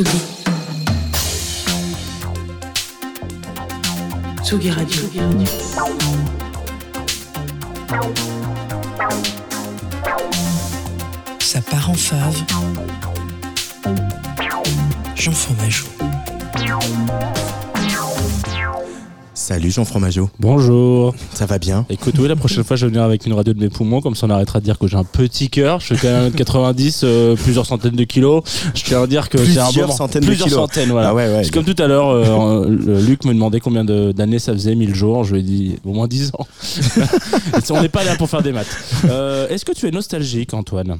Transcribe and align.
Tsugi. 0.00 0.18
Tsugi 4.42 4.70
Radio. 4.70 5.02
Ça 11.38 11.60
part 11.60 11.90
en 11.90 11.94
fave. 11.94 12.42
Jean 15.16 15.32
Fromageau. 15.32 15.86
Salut 19.50 19.72
Jean 19.72 19.84
Fromageau. 19.84 20.30
Bonjour. 20.38 21.12
Ça 21.34 21.44
va 21.44 21.58
bien 21.58 21.84
Écoute, 21.90 22.14
oui, 22.20 22.28
la 22.28 22.36
prochaine 22.36 22.62
fois, 22.62 22.76
je 22.76 22.86
vais 22.86 22.90
venir 22.90 23.02
avec 23.02 23.26
une 23.26 23.32
radio 23.32 23.52
de 23.52 23.58
mes 23.58 23.68
poumons, 23.68 24.00
comme 24.00 24.14
ça 24.14 24.28
on 24.28 24.30
arrêtera 24.30 24.60
de 24.60 24.64
dire 24.64 24.78
que 24.78 24.86
j'ai 24.86 24.96
un 24.96 25.02
petit 25.02 25.50
cœur. 25.50 25.80
Je 25.80 25.92
fais 25.94 26.06
quand 26.06 26.06
même 26.22 26.30
1m90, 26.32 27.00
euh, 27.02 27.34
plusieurs 27.34 27.66
centaines 27.66 27.96
de 27.96 28.04
kilos. 28.04 28.44
Je 28.76 28.84
tiens 28.84 29.02
à 29.02 29.06
dire 29.08 29.28
que 29.28 29.38
c'est 29.38 29.58
un 29.58 29.64
Plusieurs 29.64 29.88
moment. 29.88 29.96
centaines 29.98 30.20
de 30.22 30.26
plusieurs 30.28 30.46
kilos. 30.46 30.60
centaines, 30.60 30.90
voilà. 30.90 31.08
Ah 31.08 31.14
ouais, 31.14 31.26
ouais. 31.26 31.42
C'est 31.42 31.50
comme 31.52 31.64
tout 31.64 31.74
à 31.82 31.88
l'heure, 31.88 32.10
euh, 32.10 32.68
Luc 33.00 33.24
me 33.24 33.34
demandait 33.34 33.58
combien 33.58 33.84
de- 33.84 34.12
d'années 34.12 34.38
ça 34.38 34.52
faisait, 34.52 34.76
1000 34.76 34.94
jours. 34.94 35.24
Je 35.24 35.32
lui 35.34 35.40
ai 35.40 35.42
dit 35.42 35.76
au 35.84 35.94
moins 35.94 36.06
10 36.06 36.30
ans. 36.38 36.46
on 37.70 37.82
n'est 37.82 37.88
pas 37.88 38.04
là 38.04 38.14
pour 38.14 38.30
faire 38.30 38.42
des 38.42 38.52
maths. 38.52 38.68
Euh, 39.06 39.48
Est-ce 39.48 39.64
que 39.64 39.72
tu 39.72 39.88
es 39.88 39.90
nostalgique, 39.90 40.54
Antoine? 40.54 40.96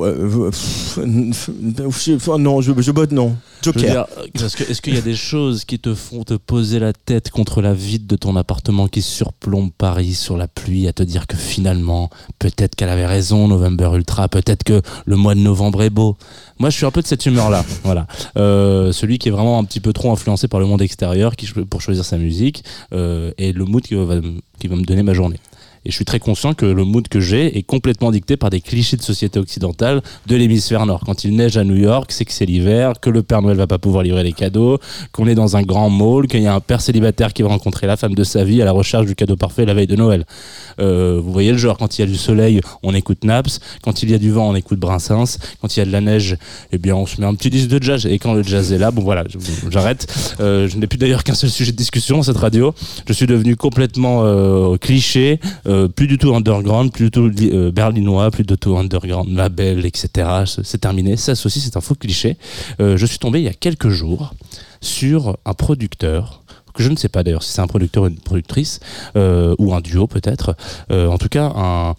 Euh. 0.00 0.50
euh, 0.98 2.38
Non, 2.38 2.60
je, 2.60 2.72
je 2.80 2.92
botte 2.92 3.12
non. 3.12 3.36
Joker. 3.62 4.06
est-ce 4.34 4.80
qu'il 4.80 4.94
y 4.94 4.98
a 4.98 5.02
des 5.02 5.16
choses 5.16 5.64
qui 5.64 5.78
te 5.78 5.94
font 5.94 6.22
te 6.24 6.34
poser 6.34 6.78
la 6.78 6.92
tête 6.92 7.30
contre 7.30 7.60
la 7.60 7.74
vide 7.74 8.06
de 8.06 8.16
ton 8.16 8.36
appartement 8.36 8.88
qui 8.88 9.02
surplombe 9.02 9.70
Paris 9.76 10.14
sur 10.14 10.36
la 10.36 10.46
pluie, 10.46 10.86
à 10.86 10.92
te 10.92 11.02
dire 11.02 11.26
que 11.26 11.36
finalement, 11.36 12.10
peut-être 12.38 12.76
qu'elle 12.76 12.88
avait 12.88 13.06
raison, 13.06 13.48
November 13.48 13.90
Ultra, 13.94 14.28
peut-être 14.28 14.62
que 14.62 14.80
le 15.06 15.16
mois 15.16 15.34
de 15.34 15.40
novembre 15.40 15.82
est 15.82 15.90
beau? 15.90 16.16
Moi, 16.58 16.70
je 16.70 16.76
suis 16.76 16.86
un 16.86 16.90
peu 16.90 17.02
de 17.02 17.06
cette 17.06 17.26
humeur-là, 17.26 17.64
voilà. 17.84 18.06
Euh, 18.36 18.92
celui 18.92 19.18
qui 19.18 19.28
est 19.28 19.32
vraiment 19.32 19.58
un 19.58 19.64
petit 19.64 19.80
peu 19.80 19.92
trop 19.92 20.12
influencé 20.12 20.48
par 20.48 20.60
le 20.60 20.66
monde 20.66 20.82
extérieur, 20.82 21.36
qui 21.36 21.48
pour 21.68 21.80
choisir 21.82 22.04
sa 22.04 22.18
musique 22.18 22.64
euh, 22.92 23.32
et 23.38 23.52
le 23.52 23.64
mood 23.64 23.82
qui 23.82 23.94
va, 23.94 24.20
qui 24.60 24.68
va 24.68 24.76
me 24.76 24.84
donner 24.84 25.02
ma 25.02 25.14
journée. 25.14 25.38
Et 25.84 25.90
je 25.90 25.94
suis 25.94 26.04
très 26.04 26.18
conscient 26.18 26.54
que 26.54 26.66
le 26.66 26.84
mood 26.84 27.08
que 27.08 27.20
j'ai 27.20 27.58
est 27.58 27.62
complètement 27.62 28.10
dicté 28.10 28.36
par 28.36 28.50
des 28.50 28.60
clichés 28.60 28.96
de 28.96 29.02
société 29.02 29.38
occidentale 29.38 30.02
de 30.26 30.36
l'hémisphère 30.36 30.86
nord. 30.86 31.02
Quand 31.04 31.24
il 31.24 31.34
neige 31.36 31.56
à 31.56 31.64
New 31.64 31.76
York, 31.76 32.12
c'est 32.12 32.24
que 32.24 32.32
c'est 32.32 32.46
l'hiver, 32.46 33.00
que 33.00 33.10
le 33.10 33.22
Père 33.22 33.42
Noël 33.42 33.56
va 33.56 33.66
pas 33.66 33.78
pouvoir 33.78 34.02
livrer 34.02 34.22
les 34.22 34.32
cadeaux, 34.32 34.78
qu'on 35.12 35.26
est 35.26 35.34
dans 35.34 35.56
un 35.56 35.62
grand 35.62 35.90
mall, 35.90 36.26
qu'il 36.26 36.42
y 36.42 36.46
a 36.46 36.54
un 36.54 36.60
père 36.60 36.80
célibataire 36.80 37.32
qui 37.32 37.42
va 37.42 37.48
rencontrer 37.48 37.86
la 37.86 37.96
femme 37.96 38.14
de 38.14 38.24
sa 38.24 38.44
vie 38.44 38.60
à 38.62 38.64
la 38.64 38.72
recherche 38.72 39.06
du 39.06 39.14
cadeau 39.14 39.36
parfait 39.36 39.64
la 39.64 39.74
veille 39.74 39.86
de 39.86 39.96
Noël. 39.96 40.24
Euh, 40.80 41.20
vous 41.22 41.32
voyez 41.32 41.52
le 41.52 41.58
genre, 41.58 41.78
quand 41.78 41.98
il 41.98 42.02
y 42.02 42.04
a 42.04 42.06
du 42.06 42.16
soleil, 42.16 42.60
on 42.82 42.94
écoute 42.94 43.24
Naps, 43.24 43.60
quand 43.82 44.02
il 44.02 44.10
y 44.10 44.14
a 44.14 44.18
du 44.18 44.30
vent, 44.30 44.48
on 44.48 44.54
écoute 44.54 44.78
Brassens, 44.78 45.38
quand 45.60 45.76
il 45.76 45.80
y 45.80 45.82
a 45.82 45.86
de 45.86 45.92
la 45.92 46.00
neige, 46.00 46.36
eh 46.72 46.78
bien 46.78 46.94
on 46.94 47.06
se 47.06 47.20
met 47.20 47.26
un 47.26 47.34
petit 47.34 47.50
disque 47.50 47.68
de 47.68 47.82
jazz, 47.82 48.06
et 48.06 48.18
quand 48.18 48.34
le 48.34 48.42
jazz 48.42 48.72
est 48.72 48.78
là, 48.78 48.90
bon 48.90 49.02
voilà, 49.02 49.24
j'arrête. 49.70 50.06
Euh, 50.40 50.68
je 50.68 50.76
n'ai 50.76 50.86
plus 50.86 50.98
d'ailleurs 50.98 51.24
qu'un 51.24 51.34
seul 51.34 51.50
sujet 51.50 51.72
de 51.72 51.76
discussion 51.76 52.22
cette 52.22 52.36
radio. 52.36 52.74
Je 53.06 53.12
suis 53.12 53.26
devenu 53.26 53.56
complètement 53.56 54.22
euh, 54.24 54.76
cliché, 54.76 55.40
euh, 55.68 55.88
plus 55.88 56.06
du 56.06 56.18
tout 56.18 56.34
underground, 56.34 56.92
plus 56.92 57.06
du 57.06 57.10
tout 57.10 57.30
euh, 57.42 57.70
berlinois, 57.70 58.30
plus 58.30 58.44
du 58.44 58.56
tout 58.56 58.76
underground, 58.76 59.28
label, 59.28 59.84
etc. 59.84 60.44
C'est 60.46 60.80
terminé. 60.80 61.16
Ça 61.16 61.32
aussi, 61.32 61.60
c'est 61.60 61.76
un 61.76 61.80
faux 61.80 61.94
cliché. 61.94 62.36
Euh, 62.80 62.96
je 62.96 63.06
suis 63.06 63.18
tombé 63.18 63.40
il 63.40 63.44
y 63.44 63.48
a 63.48 63.52
quelques 63.52 63.88
jours 63.88 64.34
sur 64.80 65.36
un 65.44 65.54
producteur 65.54 66.42
que 66.74 66.82
je 66.82 66.88
ne 66.90 66.96
sais 66.96 67.08
pas 67.08 67.22
d'ailleurs 67.22 67.42
si 67.42 67.52
c'est 67.52 67.60
un 67.60 67.66
producteur 67.66 68.04
ou 68.04 68.06
une 68.06 68.18
productrice 68.20 68.78
ou 69.16 69.74
un 69.74 69.80
duo 69.80 70.06
peut-être. 70.06 70.56
En 70.90 71.18
tout 71.18 71.28
cas, 71.28 71.52
un, 71.56 71.96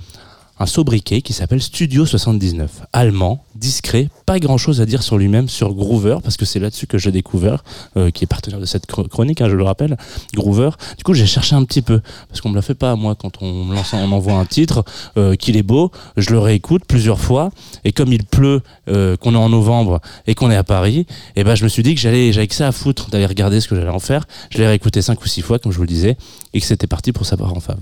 un 0.59 0.65
sobriquet 0.65 1.21
qui 1.21 1.31
s'appelle 1.33 1.61
Studio 1.61 2.05
79, 2.05 2.81
allemand, 2.91 3.43
discret, 3.55 4.09
pas 4.25 4.39
grand-chose 4.39 4.81
à 4.81 4.85
dire 4.85 5.03
sur 5.03 5.17
lui-même, 5.17 5.47
sur 5.47 5.73
Groover, 5.73 6.17
parce 6.21 6.35
que 6.37 6.45
c'est 6.45 6.59
là-dessus 6.59 6.85
que 6.85 6.97
j'ai 6.97 7.11
découvert, 7.11 7.63
euh, 7.97 8.11
qui 8.11 8.25
est 8.25 8.27
partenaire 8.27 8.59
de 8.59 8.65
cette 8.65 8.85
chro- 8.87 9.07
chronique, 9.07 9.39
hein, 9.41 9.49
je 9.49 9.55
le 9.55 9.63
rappelle, 9.63 9.97
Groover. 10.33 10.71
Du 10.97 11.03
coup, 11.03 11.13
j'ai 11.13 11.25
cherché 11.25 11.55
un 11.55 11.63
petit 11.63 11.81
peu, 11.81 12.01
parce 12.27 12.41
qu'on 12.41 12.49
me 12.49 12.55
la 12.55 12.61
fait 12.61 12.73
pas 12.75 12.91
à 12.91 12.95
moi 12.95 13.15
quand 13.15 13.41
on 13.41 13.65
me 13.65 13.73
lance, 13.73 13.93
on 13.93 14.11
envoie 14.11 14.33
un 14.33 14.45
titre, 14.45 14.83
euh, 15.17 15.35
qu'il 15.35 15.55
est 15.57 15.63
beau, 15.63 15.91
je 16.17 16.29
le 16.31 16.39
réécoute 16.39 16.83
plusieurs 16.85 17.19
fois, 17.19 17.51
et 17.85 17.91
comme 17.93 18.11
il 18.11 18.25
pleut, 18.25 18.61
euh, 18.89 19.15
qu'on 19.15 19.33
est 19.33 19.37
en 19.37 19.49
novembre 19.49 20.01
et 20.27 20.35
qu'on 20.35 20.51
est 20.51 20.57
à 20.57 20.63
Paris, 20.63 21.05
et 21.37 21.43
ben 21.45 21.55
je 21.55 21.63
me 21.63 21.69
suis 21.69 21.83
dit 21.83 21.95
que 21.95 22.01
j'allais, 22.01 22.33
j'avais 22.33 22.47
que 22.47 22.55
ça 22.55 22.67
à 22.67 22.71
foutre 22.73 23.09
d'aller 23.09 23.25
regarder 23.25 23.61
ce 23.61 23.67
que 23.69 23.75
j'allais 23.75 23.89
en 23.89 23.99
faire. 23.99 24.25
Je 24.49 24.57
l'ai 24.57 24.67
réécouté 24.67 25.01
cinq 25.01 25.23
ou 25.23 25.27
six 25.27 25.41
fois, 25.41 25.57
comme 25.59 25.71
je 25.71 25.77
vous 25.77 25.83
le 25.83 25.87
disais, 25.89 26.17
et 26.53 26.59
que 26.59 26.65
c'était 26.65 26.87
parti 26.87 27.11
pour 27.13 27.25
savoir 27.25 27.53
en 27.53 27.59
fave. 27.61 27.79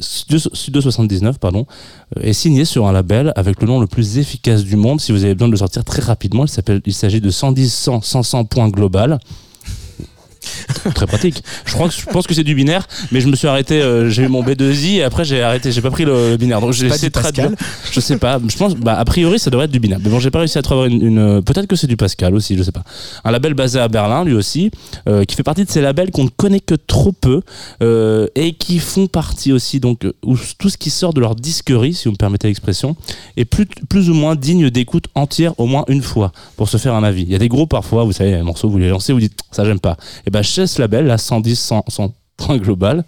Studio 0.00 0.38
Studio 0.52 0.80
79 0.80 1.38
pardon, 1.38 1.66
euh, 2.16 2.22
est 2.22 2.32
signé 2.32 2.64
sur 2.64 2.86
un 2.86 2.92
label 2.92 3.32
avec 3.36 3.60
le 3.60 3.66
nom 3.66 3.80
le 3.80 3.86
plus 3.86 4.18
efficace 4.18 4.64
du 4.64 4.76
monde. 4.76 5.00
Si 5.00 5.12
vous 5.12 5.24
avez 5.24 5.34
besoin 5.34 5.48
de 5.48 5.52
le 5.52 5.58
sortir 5.58 5.84
très 5.84 6.02
rapidement, 6.02 6.44
il 6.86 6.94
s'agit 6.94 7.20
de 7.20 7.30
110 7.30 7.72
100 7.72 8.00
100 8.02 8.22
100 8.22 8.44
points 8.44 8.68
global. 8.68 9.18
Très 10.94 11.06
pratique. 11.06 11.42
Je 11.64 11.72
crois 11.74 11.88
que 11.88 11.94
je 11.94 12.04
pense 12.06 12.26
que 12.26 12.34
c'est 12.34 12.44
du 12.44 12.54
binaire, 12.54 12.86
mais 13.12 13.20
je 13.20 13.28
me 13.28 13.36
suis 13.36 13.46
arrêté. 13.48 13.80
euh, 13.80 14.08
j'ai 14.10 14.24
eu 14.24 14.28
mon 14.28 14.42
B2i 14.42 14.96
et 14.96 15.02
après 15.02 15.24
j'ai 15.24 15.42
arrêté. 15.42 15.72
J'ai 15.72 15.80
pas 15.82 15.90
pris 15.90 16.04
le, 16.04 16.30
le 16.30 16.36
binaire. 16.36 16.60
Donc 16.60 16.72
j'ai 16.72 16.88
de 16.88 17.12
traduire. 17.12 17.50
Je 17.92 18.00
sais 18.00 18.16
pas. 18.18 18.38
Je 18.46 18.56
pense. 18.56 18.74
Bah, 18.74 18.98
a 18.98 19.04
priori, 19.04 19.38
ça 19.38 19.50
devrait 19.50 19.66
être 19.66 19.70
du 19.70 19.80
binaire. 19.80 19.98
Mais 20.02 20.10
bon, 20.10 20.18
j'ai 20.20 20.30
pas 20.30 20.40
réussi 20.40 20.58
à 20.58 20.62
trouver 20.62 20.88
une. 20.88 21.02
une- 21.02 21.42
Peut-être 21.42 21.66
que 21.66 21.76
c'est 21.76 21.86
du 21.86 21.96
Pascal 21.96 22.34
aussi. 22.34 22.56
Je 22.56 22.62
sais 22.62 22.72
pas. 22.72 22.82
Un 23.24 23.30
label 23.30 23.54
basé 23.54 23.78
à 23.78 23.88
Berlin, 23.88 24.24
lui 24.24 24.34
aussi, 24.34 24.70
euh, 25.08 25.24
qui 25.24 25.34
fait 25.36 25.42
partie 25.42 25.64
de 25.64 25.70
ces 25.70 25.80
labels 25.80 26.10
qu'on 26.10 26.24
ne 26.24 26.28
connaît 26.30 26.60
que 26.60 26.74
trop 26.74 27.12
peu 27.12 27.42
euh, 27.82 28.26
et 28.34 28.52
qui 28.54 28.78
font 28.78 29.06
partie 29.06 29.52
aussi 29.52 29.80
donc 29.80 30.06
où 30.24 30.36
tout 30.58 30.68
ce 30.68 30.76
qui 30.76 30.90
sort 30.90 31.12
de 31.14 31.20
leur 31.20 31.34
disquerie, 31.34 31.94
si 31.94 32.04
vous 32.06 32.12
me 32.12 32.16
permettez 32.16 32.48
l'expression, 32.48 32.96
est 33.36 33.44
plus, 33.44 33.66
plus 33.88 34.10
ou 34.10 34.14
moins 34.14 34.34
digne 34.36 34.70
d'écoute 34.70 35.06
entière 35.14 35.58
au 35.58 35.66
moins 35.66 35.84
une 35.88 36.02
fois 36.02 36.32
pour 36.56 36.68
se 36.68 36.76
faire 36.76 36.94
un 36.94 37.02
avis. 37.04 37.22
Il 37.22 37.30
y 37.30 37.34
a 37.34 37.38
des 37.38 37.48
groupes 37.48 37.70
parfois, 37.70 38.04
vous 38.04 38.12
savez, 38.12 38.34
un 38.34 38.42
morceau 38.42 38.68
vous 38.68 38.78
les 38.78 38.88
lancez, 38.88 39.12
vous 39.12 39.20
dites 39.20 39.38
ça 39.50 39.64
j'aime 39.64 39.80
pas. 39.80 39.96
Et 40.26 40.30
ben 40.30 40.42
chez 40.42 40.66
ce 40.66 40.79
label, 40.80 41.06
là 41.06 41.18
110, 41.18 41.56
100, 41.58 41.84
100 41.88 42.12
points 42.36 42.56
global. 42.58 43.04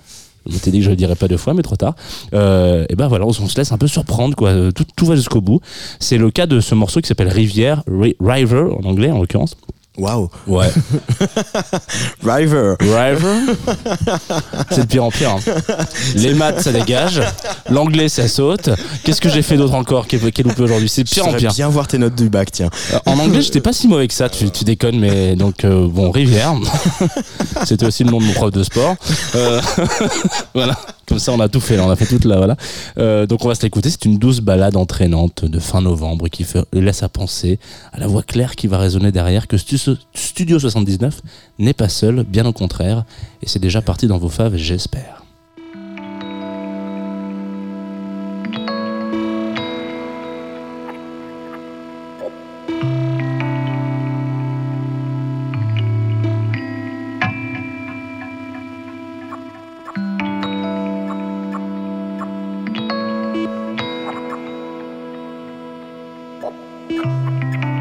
Je 0.46 0.52
m'étais 0.54 0.70
dit 0.72 0.78
que 0.78 0.84
je 0.84 0.90
le 0.90 0.96
dirais 0.96 1.14
pas 1.14 1.28
deux 1.28 1.36
fois, 1.36 1.54
mais 1.54 1.62
trop 1.62 1.76
tard. 1.76 1.94
Euh, 2.34 2.84
et 2.88 2.96
ben 2.96 3.06
voilà, 3.06 3.24
on, 3.26 3.28
on 3.28 3.32
se 3.48 3.56
laisse 3.56 3.70
un 3.72 3.78
peu 3.78 3.86
surprendre, 3.86 4.34
quoi. 4.36 4.48
Euh, 4.50 4.70
Tout, 4.72 4.84
tout 4.96 5.06
va 5.06 5.14
jusqu'au 5.14 5.40
bout. 5.40 5.60
C'est 6.00 6.18
le 6.18 6.30
cas 6.32 6.46
de 6.46 6.58
ce 6.60 6.74
morceau 6.74 7.00
qui 7.00 7.06
s'appelle 7.06 7.28
Rivière, 7.28 7.84
Ri- 7.86 8.16
River 8.20 8.64
en 8.76 8.84
anglais 8.88 9.10
en 9.12 9.20
l'occurrence. 9.20 9.56
Waouh. 9.98 10.30
Ouais. 10.46 10.70
River. 12.24 12.74
River. 12.80 13.54
C'est 14.70 14.80
de 14.82 14.86
pire 14.86 15.04
en 15.04 15.10
pire. 15.10 15.30
hein. 15.36 15.54
Les 16.14 16.32
maths, 16.32 16.62
ça 16.62 16.72
dégage. 16.72 17.20
L'anglais, 17.68 18.08
ça 18.08 18.26
saute. 18.26 18.70
Qu'est-ce 19.04 19.20
que 19.20 19.28
j'ai 19.28 19.42
fait 19.42 19.56
d'autre 19.58 19.74
encore? 19.74 20.06
Qui 20.06 20.16
est, 20.16 20.38
loupé 20.42 20.62
aujourd'hui? 20.62 20.88
C'est 20.88 21.04
de 21.04 21.08
pire 21.10 21.26
en 21.28 21.34
pire. 21.34 21.52
bien 21.52 21.68
voir 21.68 21.86
tes 21.88 21.98
notes 21.98 22.14
du 22.14 22.30
bac, 22.30 22.50
tiens. 22.50 22.70
Euh, 22.94 22.98
En 23.04 23.18
anglais, 23.18 23.42
j'étais 23.42 23.60
pas 23.60 23.74
si 23.74 23.86
mauvais 23.86 24.08
que 24.08 24.14
ça, 24.14 24.30
tu, 24.30 24.50
tu 24.50 24.64
déconnes, 24.64 24.98
mais 24.98 25.36
donc, 25.36 25.64
euh, 25.64 25.86
bon, 25.88 26.10
Rivière. 26.10 26.54
C'était 27.66 27.84
aussi 27.86 28.04
le 28.04 28.10
nom 28.10 28.18
de 28.18 28.24
mon 28.24 28.32
prof 28.32 28.50
de 28.50 28.62
sport. 28.62 28.96
Euh, 29.34 29.60
voilà, 30.54 30.76
comme 31.06 31.18
ça, 31.18 31.32
on 31.32 31.40
a 31.40 31.48
tout 31.48 31.60
fait, 31.60 31.78
on 31.80 31.90
a 31.90 31.96
fait 31.96 32.06
toute 32.06 32.24
la. 32.24 32.36
Voilà. 32.36 32.56
Euh, 32.98 33.26
donc, 33.26 33.44
on 33.44 33.48
va 33.48 33.54
se 33.54 33.62
l'écouter. 33.62 33.90
C'est 33.90 34.04
une 34.04 34.18
douce 34.18 34.40
balade 34.40 34.76
entraînante 34.76 35.44
de 35.44 35.58
fin 35.58 35.80
novembre 35.80 36.28
qui 36.28 36.46
laisse 36.72 37.02
à 37.02 37.08
penser 37.08 37.58
à 37.92 37.98
la 37.98 38.06
voix 38.06 38.22
claire 38.22 38.54
qui 38.56 38.66
va 38.66 38.78
résonner 38.78 39.12
derrière 39.12 39.46
que 39.48 39.56
Stu- 39.56 39.96
Studio 40.14 40.58
79 40.58 41.20
n'est 41.58 41.72
pas 41.74 41.88
seul, 41.88 42.24
bien 42.24 42.46
au 42.46 42.52
contraire, 42.52 43.04
et 43.42 43.48
c'est 43.48 43.58
déjà 43.58 43.82
parti 43.82 44.06
dans 44.06 44.18
vos 44.18 44.28
faves, 44.28 44.56
j'espère. 44.56 45.22
と。 66.42 67.71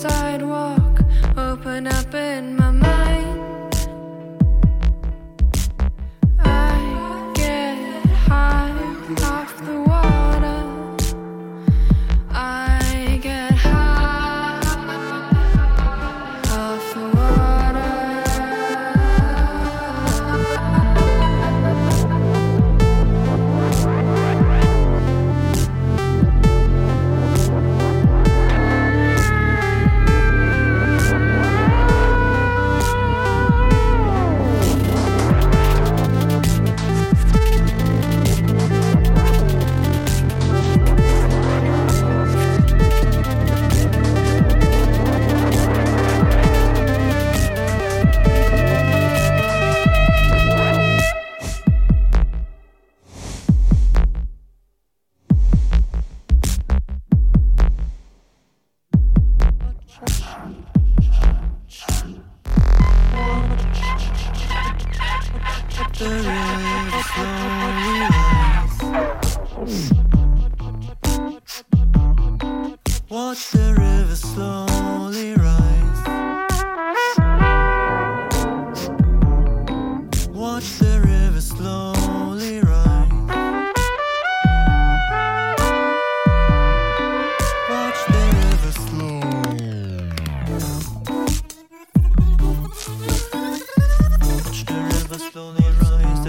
Side. 0.00 0.49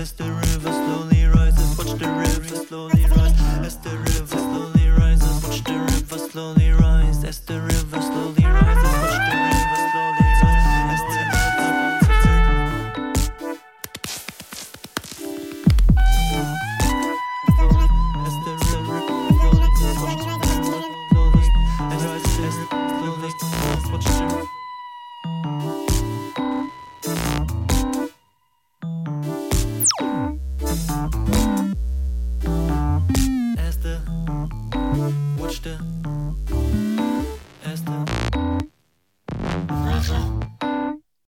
as 0.02 0.14
the 0.14 0.24
river 0.24 0.72
slowly 0.72 1.26
rises. 1.26 1.78
Watch 1.78 2.00
the 2.00 2.10
river 2.10 2.56
slowly 2.66 3.06
rise 3.06 3.40
as 3.66 3.78
the 3.78 3.98
river 3.98 4.38
slowly 4.38 4.90
rises. 4.90 5.44
Watch 5.44 5.64
the 5.64 5.78
river 5.78 6.18
slowly 6.18 6.72
rise 6.72 7.24
as 7.24 7.40
the 7.42 7.62
river 7.62 8.02
slowly 8.02 8.44
rises. 8.44 9.11